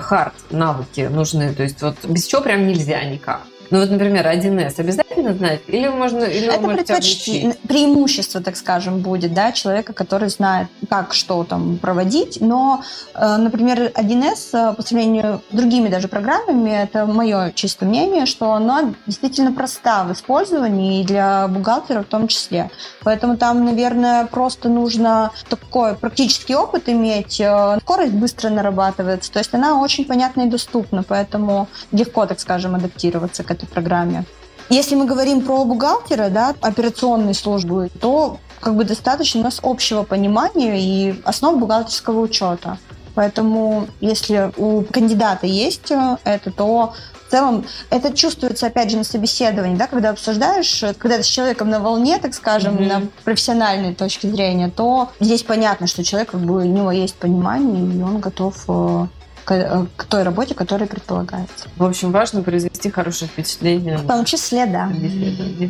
хард 0.00 0.34
навыки 0.50 1.08
нужны, 1.10 1.52
то 1.52 1.62
есть 1.62 1.82
вот 1.82 1.96
без 2.04 2.26
чего 2.26 2.40
прям 2.42 2.66
нельзя 2.66 3.02
никак? 3.04 3.42
Ну 3.70 3.78
вот, 3.78 3.88
например, 3.88 4.26
1С 4.26 4.80
обязательно 4.80 5.19
знать? 5.28 5.60
Или 5.66 5.88
можно 5.88 6.24
или 6.24 6.46
Это 6.46 6.66
предпоч... 6.66 7.30
преимущество, 7.68 8.40
так 8.40 8.56
скажем, 8.56 9.00
будет, 9.00 9.34
да, 9.34 9.52
человека, 9.52 9.92
который 9.92 10.28
знает, 10.28 10.68
как 10.88 11.14
что 11.14 11.44
там 11.44 11.78
проводить. 11.78 12.38
Но, 12.40 12.82
э, 13.14 13.36
например, 13.36 13.92
1С 13.94 14.74
по 14.74 14.82
сравнению 14.82 15.42
с 15.50 15.54
другими 15.54 15.88
даже 15.88 16.08
программами, 16.08 16.70
это 16.70 17.06
мое 17.06 17.52
чистое 17.52 17.88
мнение, 17.88 18.26
что 18.26 18.52
она 18.52 18.94
действительно 19.06 19.52
проста 19.52 20.04
в 20.04 20.12
использовании 20.12 21.00
и 21.00 21.04
для 21.04 21.48
бухгалтера 21.48 22.02
в 22.02 22.06
том 22.06 22.28
числе. 22.28 22.70
Поэтому 23.02 23.36
там, 23.36 23.64
наверное, 23.64 24.26
просто 24.26 24.68
нужно 24.68 25.32
такой 25.48 25.94
практический 25.94 26.54
опыт 26.54 26.88
иметь. 26.88 27.40
Э, 27.40 27.78
скорость 27.80 28.12
быстро 28.12 28.50
нарабатывается. 28.50 29.32
То 29.32 29.38
есть 29.38 29.54
она 29.54 29.80
очень 29.80 30.04
понятна 30.04 30.42
и 30.42 30.46
доступна, 30.46 31.02
поэтому 31.02 31.68
легко, 31.92 32.26
так 32.26 32.40
скажем, 32.40 32.74
адаптироваться 32.74 33.42
к 33.42 33.50
этой 33.50 33.66
программе. 33.66 34.24
Если 34.70 34.94
мы 34.94 35.04
говорим 35.04 35.42
про 35.42 35.64
бухгалтера, 35.64 36.28
да, 36.28 36.54
операционной 36.60 37.34
службы, 37.34 37.90
то 38.00 38.38
как 38.60 38.76
бы 38.76 38.84
достаточно 38.84 39.40
у 39.40 39.42
нас 39.44 39.58
общего 39.62 40.04
понимания 40.04 40.80
и 40.80 41.20
основ 41.24 41.58
бухгалтерского 41.58 42.20
учета. 42.20 42.78
Поэтому, 43.16 43.88
если 44.00 44.52
у 44.56 44.82
кандидата 44.82 45.46
есть 45.46 45.90
э, 45.90 46.16
это, 46.22 46.52
то 46.52 46.94
в 47.26 47.30
целом 47.32 47.66
это 47.90 48.12
чувствуется, 48.12 48.68
опять 48.68 48.90
же, 48.90 48.96
на 48.96 49.04
собеседовании, 49.04 49.76
да, 49.76 49.88
когда 49.88 50.10
обсуждаешь, 50.10 50.84
когда 50.98 51.16
ты 51.16 51.24
с 51.24 51.26
человеком 51.26 51.68
на 51.68 51.80
волне, 51.80 52.18
так 52.18 52.32
скажем, 52.34 52.76
mm-hmm. 52.76 52.86
на 52.86 53.02
профессиональной 53.24 53.94
точке 53.94 54.30
зрения, 54.30 54.70
то 54.70 55.10
здесь 55.18 55.42
понятно, 55.42 55.88
что 55.88 56.04
человек, 56.04 56.30
как 56.30 56.40
бы, 56.40 56.58
у 56.58 56.64
него 56.64 56.92
есть 56.92 57.16
понимание, 57.16 57.98
и 57.98 58.02
он 58.02 58.20
готов 58.20 58.54
э, 58.68 59.06
к, 59.44 59.86
к 59.96 60.04
той 60.04 60.22
работе, 60.22 60.54
которая 60.54 60.88
предполагается. 60.88 61.68
В 61.76 61.84
общем, 61.84 62.12
важно 62.12 62.42
произвести 62.42 62.90
хорошее 62.90 63.30
впечатление. 63.30 63.98
В 63.98 64.06
том 64.06 64.24
числе, 64.24 64.66
да. 64.66 64.90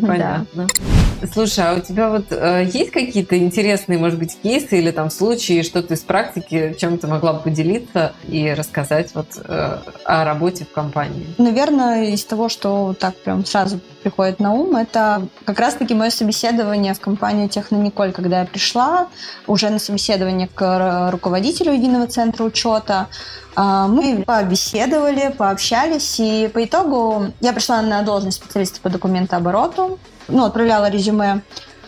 Понятно. 0.06 0.66
Да. 0.66 0.66
Слушай, 1.32 1.64
а 1.66 1.74
у 1.74 1.80
тебя 1.80 2.08
вот 2.08 2.26
э, 2.30 2.68
есть 2.72 2.90
какие-то 2.92 3.36
интересные, 3.36 3.98
может 3.98 4.18
быть, 4.18 4.38
кейсы 4.42 4.78
или 4.78 4.90
там 4.90 5.10
случаи, 5.10 5.62
что-то 5.62 5.94
из 5.94 6.00
практики, 6.00 6.74
чем 6.78 6.96
ты 6.96 7.06
могла 7.06 7.34
бы 7.34 7.40
поделиться 7.40 8.12
и 8.26 8.52
рассказать 8.52 9.10
вот 9.14 9.26
э, 9.36 9.78
о 10.04 10.24
работе 10.24 10.64
в 10.64 10.72
компании? 10.72 11.26
Наверное, 11.36 12.06
из 12.06 12.24
того, 12.24 12.48
что 12.48 12.94
так 12.98 13.16
прям 13.16 13.44
сразу 13.44 13.80
приходит 14.02 14.40
на 14.40 14.54
ум, 14.54 14.76
это 14.76 15.26
как 15.44 15.60
раз-таки 15.60 15.92
мое 15.92 16.08
собеседование 16.10 16.94
в 16.94 17.00
компанию 17.00 17.50
Технониколь, 17.50 18.12
когда 18.12 18.40
я 18.40 18.46
пришла 18.46 19.08
уже 19.46 19.68
на 19.68 19.78
собеседование 19.78 20.48
к 20.48 21.10
руководителю 21.10 21.72
единого 21.72 22.06
центра 22.06 22.44
учета. 22.44 23.08
А, 23.57 23.88
мы 23.88 24.23
побеседовали, 24.26 25.35
пообщались, 25.37 26.21
и 26.21 26.50
по 26.52 26.64
итогу 26.64 27.33
я 27.40 27.52
пришла 27.52 27.83
на 27.83 28.02
должность 28.02 28.38
специалиста 28.38 28.80
по 28.80 28.88
документообороту, 28.88 29.99
ну, 30.28 30.45
отправляла 30.45 30.88
резюме, 30.88 31.42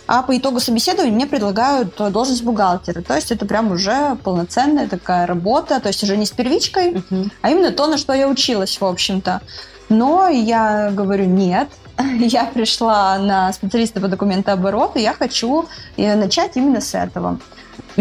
а 0.07 0.23
по 0.23 0.37
итогу 0.37 0.61
собеседования 0.61 1.15
мне 1.15 1.27
предлагают 1.27 1.97
должность 1.97 2.43
бухгалтера. 2.43 3.03
То 3.03 3.15
есть 3.15 3.31
это 3.31 3.47
прям 3.47 3.71
уже 3.71 4.17
полноценная 4.23 4.89
такая 4.89 5.27
работа, 5.27 5.81
то 5.81 5.89
есть 5.89 6.03
уже 6.03 6.17
не 6.17 6.27
с 6.27 6.31
первичкой, 6.31 6.95
uh-huh. 6.95 7.31
а 7.41 7.51
именно 7.51 7.71
то, 7.71 7.87
на 7.87 7.97
что 7.97 8.13
я 8.13 8.29
училась, 8.29 8.81
в 8.81 8.85
общем-то. 8.85 9.41
Но 9.89 10.29
я 10.29 10.91
говорю, 10.91 11.27
нет, 11.27 11.69
я 12.19 12.45
пришла 12.45 13.19
на 13.19 13.53
специалиста 13.53 14.01
по 14.01 14.09
документообороту, 14.09 14.99
я 14.99 15.15
хочу 15.15 15.67
э, 15.97 16.15
начать 16.17 16.57
именно 16.57 16.81
с 16.81 16.95
этого. 16.95 17.39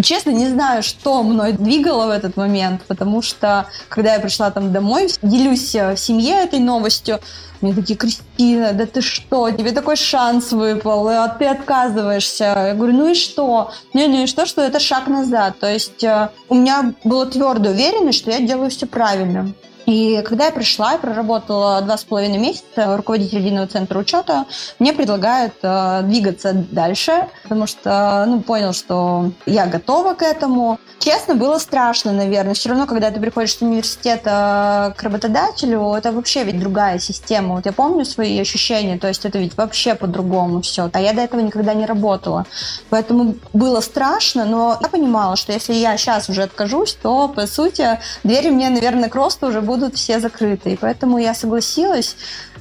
Честно, 0.01 0.29
не 0.29 0.48
знаю, 0.48 0.83
что 0.83 1.21
мной 1.24 1.53
двигало 1.53 2.07
в 2.07 2.10
этот 2.12 2.38
момент, 2.38 2.81
потому 2.88 3.21
что, 3.21 3.67
когда 3.89 4.13
я 4.13 4.19
пришла 4.19 4.50
там 4.51 4.71
домой, 4.71 5.10
делюсь 5.21 5.75
э, 5.75 5.95
в 5.95 6.00
семье 6.00 6.43
этой 6.43 6.60
новостью, 6.60 7.19
мне 7.60 7.74
такие, 7.74 7.98
Кристина, 7.98 8.74
да 8.74 8.86
ты 8.86 9.01
что, 9.01 9.51
тебе 9.51 9.71
такой 9.71 9.95
шанс 9.95 10.51
выпал, 10.51 11.07
а 11.10 11.27
ты 11.27 11.45
отказываешься. 11.45 12.43
Я 12.43 12.74
говорю, 12.74 12.93
ну 12.93 13.12
и 13.12 13.13
что? 13.13 13.71
Не-не, 13.93 14.27
что, 14.27 14.45
что 14.45 14.62
это 14.62 14.79
шаг 14.79 15.07
назад. 15.07 15.60
То 15.60 15.71
есть 15.71 16.03
э, 16.03 16.29
у 16.50 16.55
меня 16.55 16.93
была 17.03 17.25
твердая 17.25 17.74
уверенность, 17.74 18.19
что 18.19 18.31
я 18.31 18.39
делаю 18.39 18.69
все 18.69 18.88
правильно. 18.88 19.51
И 19.85 20.21
когда 20.23 20.45
я 20.45 20.51
пришла 20.51 20.93
и 20.93 21.00
проработала 21.00 21.81
два 21.81 21.97
с 21.97 22.03
половиной 22.03 22.38
месяца, 22.38 22.97
руководитель 22.97 23.39
единого 23.39 23.67
центра 23.67 24.00
учета 24.00 24.45
мне 24.79 24.93
предлагает 24.93 25.53
э, 25.61 26.01
двигаться 26.03 26.53
дальше, 26.53 27.27
потому 27.43 27.67
что 27.67 28.25
ну, 28.27 28.41
понял, 28.41 28.73
что 28.73 29.31
я 29.45 29.65
готова 29.65 30.13
к 30.13 30.21
этому. 30.21 30.79
Честно, 31.00 31.35
было 31.35 31.57
страшно, 31.57 32.11
наверное. 32.11 32.53
Все 32.53 32.69
равно, 32.69 32.85
когда 32.85 33.09
ты 33.09 33.19
приходишь 33.19 33.55
с 33.55 33.61
университета 33.61 34.93
к 34.97 35.03
работодателю, 35.03 35.93
это 35.93 36.11
вообще 36.11 36.43
ведь 36.43 36.59
другая 36.59 37.00
система. 37.00 37.55
Вот 37.55 37.65
я 37.65 37.71
помню 37.71 38.05
свои 38.05 38.39
ощущения, 38.39 39.00
то 39.00 39.07
есть 39.07 39.25
это 39.25 39.39
ведь 39.39 39.57
вообще 39.57 39.95
по-другому 39.95 40.61
все. 40.61 40.89
А 40.93 41.01
я 41.01 41.13
до 41.13 41.21
этого 41.21 41.41
никогда 41.41 41.73
не 41.73 41.85
работала. 41.85 42.45
Поэтому 42.89 43.35
было 43.53 43.81
страшно, 43.81 44.45
но 44.45 44.77
я 44.79 44.89
понимала, 44.89 45.35
что 45.35 45.53
если 45.53 45.73
я 45.73 45.97
сейчас 45.97 46.29
уже 46.29 46.43
откажусь, 46.43 46.93
то, 46.93 47.27
по 47.27 47.47
сути, 47.47 48.00
двери 48.23 48.51
мне, 48.51 48.69
наверное, 48.69 49.09
к 49.09 49.15
росту 49.15 49.47
уже 49.47 49.61
будут 49.61 49.70
все 49.95 50.19
закрыты. 50.19 50.73
И 50.73 50.75
поэтому 50.77 51.17
я 51.17 51.33
согласилась, 51.33 52.15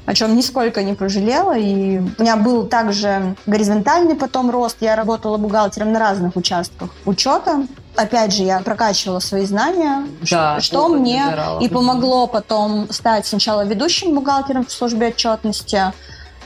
о 0.06 0.14
чем 0.14 0.36
нисколько 0.36 0.82
не 0.82 0.94
пожалела. 0.94 1.56
И 1.56 1.98
у 1.98 2.22
меня 2.22 2.36
был 2.36 2.66
также 2.66 3.36
горизонтальный 3.46 4.14
потом 4.14 4.50
рост. 4.50 4.76
Я 4.80 4.96
работала 4.96 5.36
бухгалтером 5.36 5.92
на 5.92 5.98
разных 5.98 6.36
участках 6.36 6.90
учета. 7.04 7.66
Опять 7.96 8.32
же, 8.32 8.44
я 8.44 8.60
прокачивала 8.60 9.18
свои 9.18 9.44
знания, 9.44 10.06
да, 10.30 10.60
что 10.60 10.88
мне 10.88 11.24
и 11.60 11.68
помогло 11.68 12.26
потом 12.26 12.86
стать 12.90 13.26
сначала 13.26 13.64
ведущим 13.64 14.14
бухгалтером 14.14 14.64
в 14.64 14.72
службе 14.72 15.08
отчетности, 15.08 15.92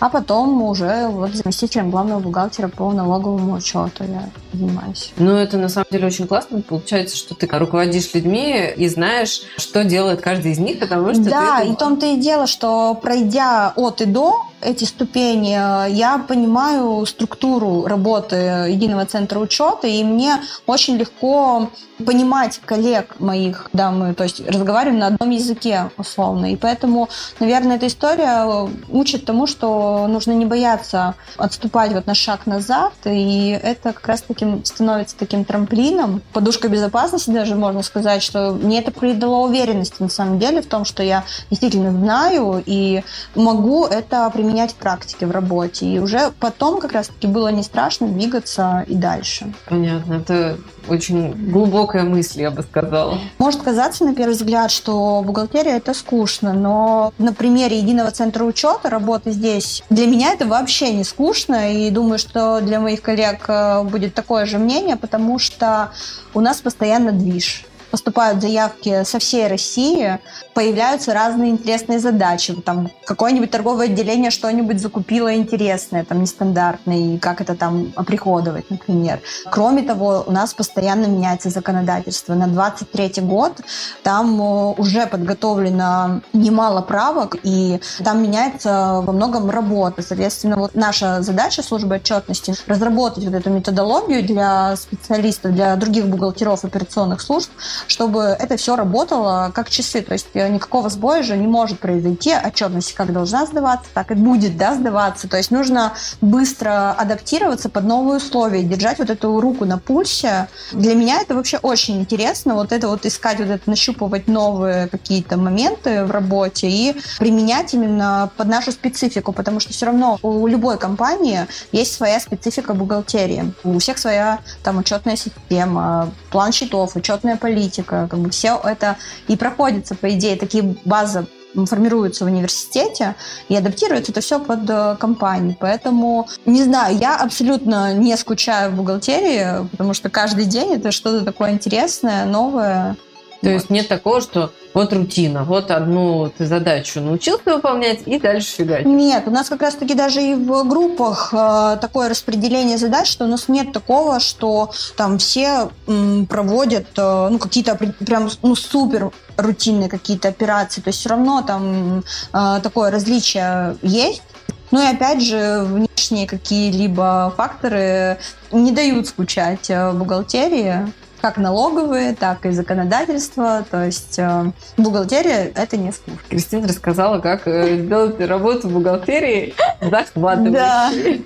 а 0.05 0.11
потом 0.11 0.63
уже 0.63 1.09
вот 1.09 1.31
заместителем 1.33 1.91
главного 1.91 2.21
бухгалтера 2.21 2.69
по 2.69 2.93
налоговому 2.93 3.55
учету 3.55 4.05
я 4.05 4.29
занимаюсь. 4.53 5.15
Ну, 5.17 5.35
это 5.35 5.57
на 5.57 5.71
самом 5.71 5.87
деле 5.91 6.09
очень 6.09 6.27
классно. 6.27 6.61
Получается, 6.61 7.17
что 7.17 7.35
ты 7.35 7.49
руководишь 7.51 8.13
людьми 8.13 8.71
и 8.77 8.87
знаешь, 8.89 9.41
что 9.57 9.83
делает 9.83 10.21
каждый 10.21 10.53
из 10.53 10.59
них, 10.59 10.79
потому 10.79 11.15
что 11.15 11.25
Да, 11.25 11.61
ты... 11.63 11.69
и 11.69 11.73
в 11.73 11.77
том-то 11.77 12.05
и 12.05 12.17
дело, 12.19 12.47
что 12.47 12.95
пройдя 12.95 13.73
от 13.77 14.03
и 14.03 14.05
до, 14.05 14.43
эти 14.65 14.85
ступени, 14.85 15.51
я 15.91 16.19
понимаю 16.19 17.05
структуру 17.07 17.87
работы 17.87 18.37
единого 18.71 19.05
центра 19.07 19.39
учета, 19.39 19.87
и 19.87 20.03
мне 20.03 20.41
очень 20.67 20.97
легко 20.97 21.69
понимать 22.05 22.61
коллег 22.65 23.21
моих, 23.21 23.69
да, 23.73 23.91
мы, 23.91 24.15
то 24.15 24.25
есть 24.25 24.41
разговариваем 24.49 24.99
на 24.99 25.07
одном 25.09 25.31
языке 25.31 25.91
условно, 25.97 26.53
и 26.53 26.57
поэтому, 26.57 27.09
наверное, 27.39 27.77
эта 27.77 27.87
история 27.87 28.69
учит 28.91 29.25
тому, 29.25 29.47
что 29.47 30.07
нужно 30.09 30.33
не 30.33 30.45
бояться 30.45 31.15
отступать 31.37 31.93
вот 31.93 32.07
на 32.07 32.15
шаг 32.15 32.47
назад, 32.47 32.93
и 33.05 33.59
это 33.63 33.93
как 33.93 34.07
раз 34.09 34.23
таким 34.23 34.65
становится 34.65 35.17
таким 35.17 35.45
трамплином, 35.45 36.23
подушкой 36.33 36.71
безопасности 36.71 37.31
даже 37.31 37.55
можно 37.55 37.83
сказать, 37.83 38.23
что 38.23 38.53
мне 38.53 38.81
это 38.81 38.91
придало 38.91 39.47
уверенности 39.47 39.97
на 40.03 40.09
самом 40.09 40.39
деле 40.39 40.63
в 40.63 40.67
том, 40.67 40.85
что 40.85 41.03
я 41.03 41.25
действительно 41.51 41.93
знаю 41.93 42.63
и 42.67 43.03
могу 43.35 43.85
это 43.85 44.29
применять 44.31 44.54
применять 44.55 44.73
в 44.73 44.77
практике 44.77 45.27
в 45.27 45.33
работе. 45.33 45.87
И 45.87 45.99
уже 45.99 46.33
потом 46.39 46.81
как 46.81 46.93
раз-таки 46.93 47.27
было 47.27 47.49
не 47.49 47.65
страшно 47.65 48.07
двигаться 48.07 48.85
и 48.87 48.95
дальше. 48.95 49.53
Понятно. 49.69 50.15
Это 50.15 50.57
очень 50.89 51.33
глубокая 51.51 52.05
мысль, 52.05 52.43
я 52.43 52.51
бы 52.51 52.63
сказала. 52.63 53.19
Может 53.39 53.63
казаться 53.63 54.05
на 54.05 54.15
первый 54.15 54.35
взгляд, 54.35 54.71
что 54.71 55.23
бухгалтерия 55.25 55.77
это 55.77 55.93
скучно, 55.93 56.53
но 56.53 57.13
на 57.19 57.33
примере 57.33 57.79
единого 57.79 58.11
центра 58.13 58.45
учета 58.45 58.91
работы 58.91 59.33
здесь 59.33 59.83
для 59.91 60.07
меня 60.07 60.33
это 60.33 60.47
вообще 60.47 60.93
не 60.93 61.05
скучно, 61.05 61.73
и 61.73 61.91
думаю, 61.91 62.19
что 62.19 62.61
для 62.61 62.79
моих 62.79 63.03
коллег 63.03 63.45
э, 63.49 63.83
будет 63.83 64.15
такое 64.15 64.47
же 64.47 64.59
мнение, 64.59 64.97
потому 64.97 65.39
что 65.39 65.91
у 66.33 66.41
нас 66.41 66.61
постоянно 66.61 67.13
движ 67.13 67.65
поступают 67.95 68.43
заявки 68.43 69.05
со 69.05 69.21
всей 69.21 69.47
России, 69.47 70.19
появляются 70.55 71.13
разные 71.13 71.51
интересные 71.51 71.99
задачи. 71.99 72.55
Там 72.55 72.91
какое-нибудь 73.05 73.51
торговое 73.51 73.87
отделение 73.87 74.31
что-нибудь 74.31 74.81
закупило 74.81 75.35
интересное, 75.35 76.05
там 76.05 76.23
нестандартное, 76.23 77.15
и 77.15 77.19
как 77.19 77.41
это 77.41 77.55
там 77.55 77.93
оприходовать, 77.97 78.71
например. 78.71 79.21
Кроме 79.51 79.83
того, 79.83 80.25
у 80.27 80.31
нас 80.31 80.55
постоянно 80.55 81.07
меняется 81.07 81.51
законодательство. 81.51 82.35
На 82.35 82.47
23 82.47 83.23
год 83.23 83.61
там 84.03 84.41
э, 84.41 84.75
уже 84.79 85.07
подготовлено 85.07 86.21
немало 86.33 86.81
правок, 86.83 87.37
и 87.43 87.81
там 88.05 88.23
меняется 88.23 89.03
во 89.05 89.13
многом 89.13 89.51
работа. 89.51 90.03
Соответственно, 90.03 90.57
вот 90.57 90.75
наша 90.75 91.23
задача 91.23 91.63
службы 91.63 91.97
отчетности 91.97 92.55
разработать 92.67 93.25
вот 93.25 93.35
эту 93.35 93.51
методологию 93.51 94.25
для 94.25 94.77
специалистов, 94.77 95.53
для 95.53 95.75
других 95.77 96.07
бухгалтеров 96.07 96.65
операционных 96.65 97.21
служб, 97.21 97.51
чтобы 97.89 98.21
это 98.21 98.57
все 98.57 98.77
работало 98.77 99.51
как 99.55 99.69
часы. 99.69 100.01
То 100.01 100.13
есть 100.13 100.29
э, 100.35 100.44
никакого 100.49 100.89
сбоя 100.89 101.23
же 101.23 101.37
не 101.37 101.47
может 101.47 101.79
произойти. 101.81 102.33
Отчетность 102.35 102.95
как 102.95 103.13
должна 103.13 103.47
сдаваться, 103.47 103.89
так 103.95 104.11
и 104.11 104.15
будет 104.15 104.57
да, 104.57 104.75
сдаваться. 104.75 105.29
То 105.29 105.37
есть 105.37 105.51
нужно 105.51 105.95
быстро 106.21 106.93
адаптироваться 106.93 107.69
под 107.69 107.85
новые 107.85 108.19
условия, 108.19 108.63
держать 108.63 108.99
вот 108.99 109.11
эту 109.11 109.41
руку 109.41 109.65
на 109.65 109.79
пульсе. 109.79 110.49
Для 110.73 110.95
меня 110.95 111.21
это 111.21 111.35
вообще 111.35 111.59
очень 111.59 112.01
интересно. 112.01 112.55
Вот 112.55 112.73
это 112.73 112.89
вот 112.89 113.07
искать, 113.07 113.39
вот 113.39 113.49
это 113.49 113.69
нащупывать 113.69 114.29
новые 114.29 114.89
какие-то 114.89 115.37
моменты 115.37 116.05
в 116.05 116.11
работе 116.11 116.69
и 116.69 116.97
применять 117.19 117.75
именно 117.75 118.31
под 118.37 118.49
нашу 118.49 118.73
специфику, 118.73 119.33
потому 119.33 119.61
что 119.61 119.73
все 119.73 119.87
равно 119.87 120.19
у 120.23 120.47
любой 120.47 120.79
компании 120.79 121.47
есть 121.73 121.95
своя 121.95 122.21
специфика 122.21 122.75
бухгалтерии. 122.75 123.53
У 123.65 123.79
всех 123.79 123.99
своя 123.99 124.41
там 124.63 124.79
учетная 124.79 125.17
система, 125.17 126.11
план 126.31 126.53
счетов, 126.53 126.97
учетная 126.97 127.37
политика 127.37 128.09
как 128.11 128.21
бы 128.21 128.31
все 128.31 128.61
это 128.63 128.97
и 129.29 129.37
проходится, 129.37 129.95
по 129.95 130.11
идее, 130.11 130.34
такие 130.37 130.77
базы 130.85 131.27
формируются 131.67 132.25
в 132.25 132.27
университете 132.27 133.15
и 133.49 133.57
адаптируется 133.57 134.13
это 134.13 134.21
все 134.21 134.41
под 134.41 134.69
э, 134.69 134.97
компании. 134.99 135.57
Поэтому, 135.59 136.27
не 136.47 136.63
знаю, 136.63 136.97
я 136.97 137.17
абсолютно 137.17 137.95
не 137.95 138.17
скучаю 138.17 138.73
в 138.73 138.75
бухгалтерии, 138.75 139.69
потому 139.71 139.95
что 139.95 140.09
каждый 140.11 140.47
день 140.47 140.75
это 140.75 140.91
что-то 140.91 141.25
такое 141.25 141.53
интересное, 141.53 142.25
новое. 142.25 142.97
То 143.45 143.51
есть 143.51 143.71
нет 143.71 143.89
такого, 143.89 144.21
что 144.21 144.53
вот 144.73 144.93
рутина, 144.93 145.45
вот 145.45 145.71
одну 145.71 146.33
ты 146.37 146.47
задачу 146.47 147.01
научился 147.01 147.55
выполнять 147.55 148.01
и 148.07 148.19
дальше 148.19 148.49
фигачишь. 148.49 148.87
Нет, 148.87 149.25
у 149.27 149.31
нас 149.31 149.49
как 149.49 149.63
раз-таки 149.63 149.95
даже 149.95 150.23
и 150.23 150.35
в 150.35 150.65
группах 150.65 151.33
э, 151.33 151.79
такое 151.81 152.09
распределение 152.09 152.79
задач, 152.79 153.09
что 153.09 153.25
у 153.25 153.29
нас 153.29 153.49
нет 153.49 153.73
такого, 153.73 154.19
что 154.19 154.73
там 154.97 155.19
все 155.19 155.71
м, 155.87 156.27
проводят 156.27 156.87
э, 156.97 157.29
ну, 157.31 157.39
какие-то 157.39 157.77
прям 157.77 158.29
ну, 158.43 158.57
супер 158.57 159.11
рутинные 159.37 159.89
какие-то 159.89 160.29
операции. 160.29 160.81
То 160.81 160.89
есть 160.89 161.01
все 161.01 161.11
равно 161.11 161.43
там 161.43 162.03
э, 162.33 162.61
такое 162.63 162.91
различие 162.91 163.77
есть. 163.83 164.23
Ну 164.71 164.83
и 164.83 164.93
опять 164.93 165.23
же, 165.23 165.63
внешние 165.65 166.27
какие-либо 166.27 167.33
факторы 167.37 168.19
не 168.51 168.73
дают 168.73 169.07
скучать 169.07 169.71
э, 169.71 169.93
бухгалтерии 169.93 170.93
как 171.25 171.39
налоговые, 171.39 172.15
так 172.15 172.45
и 172.45 172.51
законодательство. 172.51 173.65
То 173.71 173.87
есть 173.87 174.19
э, 174.19 174.53
бухгалтерия– 174.77 175.51
это 175.55 175.79
не 175.79 175.91
скучно. 175.91 176.19
Кристина 176.29 176.69
рассказала, 176.69 177.19
как 177.19 177.49
э, 177.49 177.79
сделать 177.79 178.21
работу 178.21 178.69
в 178.69 178.73
бухгалтерии 178.73 179.55
захватывающей. 179.81 181.25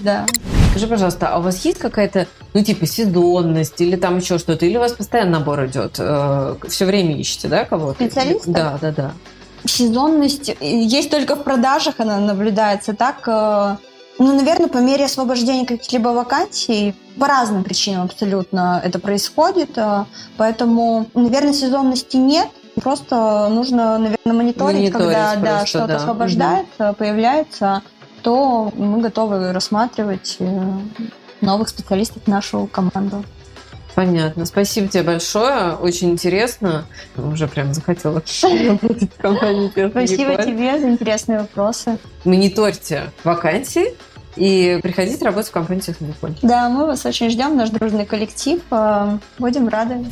Да. 0.00 0.26
Скажи, 0.72 0.88
пожалуйста, 0.88 1.28
а 1.28 1.38
у 1.38 1.42
вас 1.42 1.64
есть 1.64 1.78
какая-то, 1.78 2.26
ну, 2.52 2.62
типа, 2.62 2.84
сезонность 2.84 3.80
или 3.80 3.96
там 3.96 4.18
еще 4.18 4.36
что-то? 4.36 4.66
Или 4.66 4.76
у 4.76 4.80
вас 4.80 4.92
постоянно 4.92 5.38
набор 5.38 5.64
идет? 5.64 5.96
Э, 5.98 6.56
Все 6.68 6.84
время 6.84 7.16
ищете, 7.16 7.48
да, 7.48 7.64
кого-то? 7.64 7.94
Специалистов? 7.94 8.52
Да, 8.52 8.78
да, 8.78 8.92
да. 8.92 9.12
Сезонность 9.64 10.54
есть 10.60 11.10
только 11.10 11.34
в 11.34 11.44
продажах, 11.44 11.94
она 11.96 12.18
наблюдается. 12.18 12.92
Так, 12.92 13.26
ну, 14.18 14.34
наверное, 14.34 14.68
по 14.68 14.78
мере 14.78 15.04
освобождения 15.04 15.66
каких-либо 15.66 16.08
вакансий, 16.08 16.94
по 17.18 17.26
разным 17.26 17.64
причинам 17.64 18.04
абсолютно 18.04 18.80
это 18.84 18.98
происходит. 18.98 19.76
Э, 19.76 20.04
поэтому, 20.36 21.06
наверное, 21.14 21.52
сезонности 21.52 22.16
нет. 22.16 22.48
Просто 22.82 23.48
нужно, 23.48 23.98
наверное, 23.98 24.32
мониторить, 24.32 24.80
мониторить 24.80 24.92
когда 24.92 25.36
да, 25.36 25.66
что-то 25.66 25.86
да. 25.88 25.96
освобождается, 25.96 26.90
угу. 26.90 26.94
появляется, 26.96 27.82
то 28.22 28.70
мы 28.74 29.00
готовы 29.00 29.52
рассматривать 29.52 30.36
э, 30.40 30.60
новых 31.40 31.68
специалистов 31.68 32.24
в 32.24 32.28
нашу 32.28 32.68
команду. 32.70 33.24
Понятно. 33.96 34.44
Спасибо 34.44 34.88
тебе 34.88 35.04
большое. 35.04 35.72
Очень 35.72 36.10
интересно. 36.10 36.84
Уже 37.16 37.48
прям 37.48 37.72
захотела 37.72 38.22
работать 38.42 39.10
в 39.10 39.22
компании 39.22 39.70
Спасибо 39.88 40.36
тебе 40.36 40.78
за 40.78 40.90
интересные 40.90 41.38
вопросы. 41.40 41.98
Мониторьте 42.24 43.04
вакансии 43.24 43.94
и 44.36 44.78
приходите 44.82 45.24
работать 45.24 45.48
в 45.48 45.52
компанию 45.52 45.82
Технополь. 45.82 46.34
Да, 46.42 46.68
мы 46.68 46.86
вас 46.86 47.06
очень 47.06 47.30
ждем, 47.30 47.56
наш 47.56 47.70
дружный 47.70 48.04
коллектив. 48.04 48.60
Э, 48.70 49.16
будем 49.38 49.68
рады. 49.68 50.04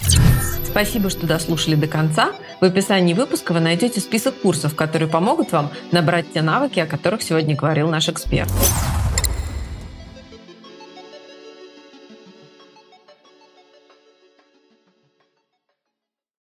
Спасибо, 0.64 1.10
что 1.10 1.26
дослушали 1.26 1.74
до 1.74 1.86
конца. 1.86 2.32
В 2.62 2.64
описании 2.64 3.12
выпуска 3.12 3.52
вы 3.52 3.60
найдете 3.60 4.00
список 4.00 4.40
курсов, 4.40 4.74
которые 4.74 5.10
помогут 5.10 5.52
вам 5.52 5.68
набрать 5.92 6.32
те 6.32 6.40
навыки, 6.40 6.80
о 6.80 6.86
которых 6.86 7.20
сегодня 7.22 7.54
говорил 7.54 7.90
наш 7.90 8.08
эксперт. 8.08 8.50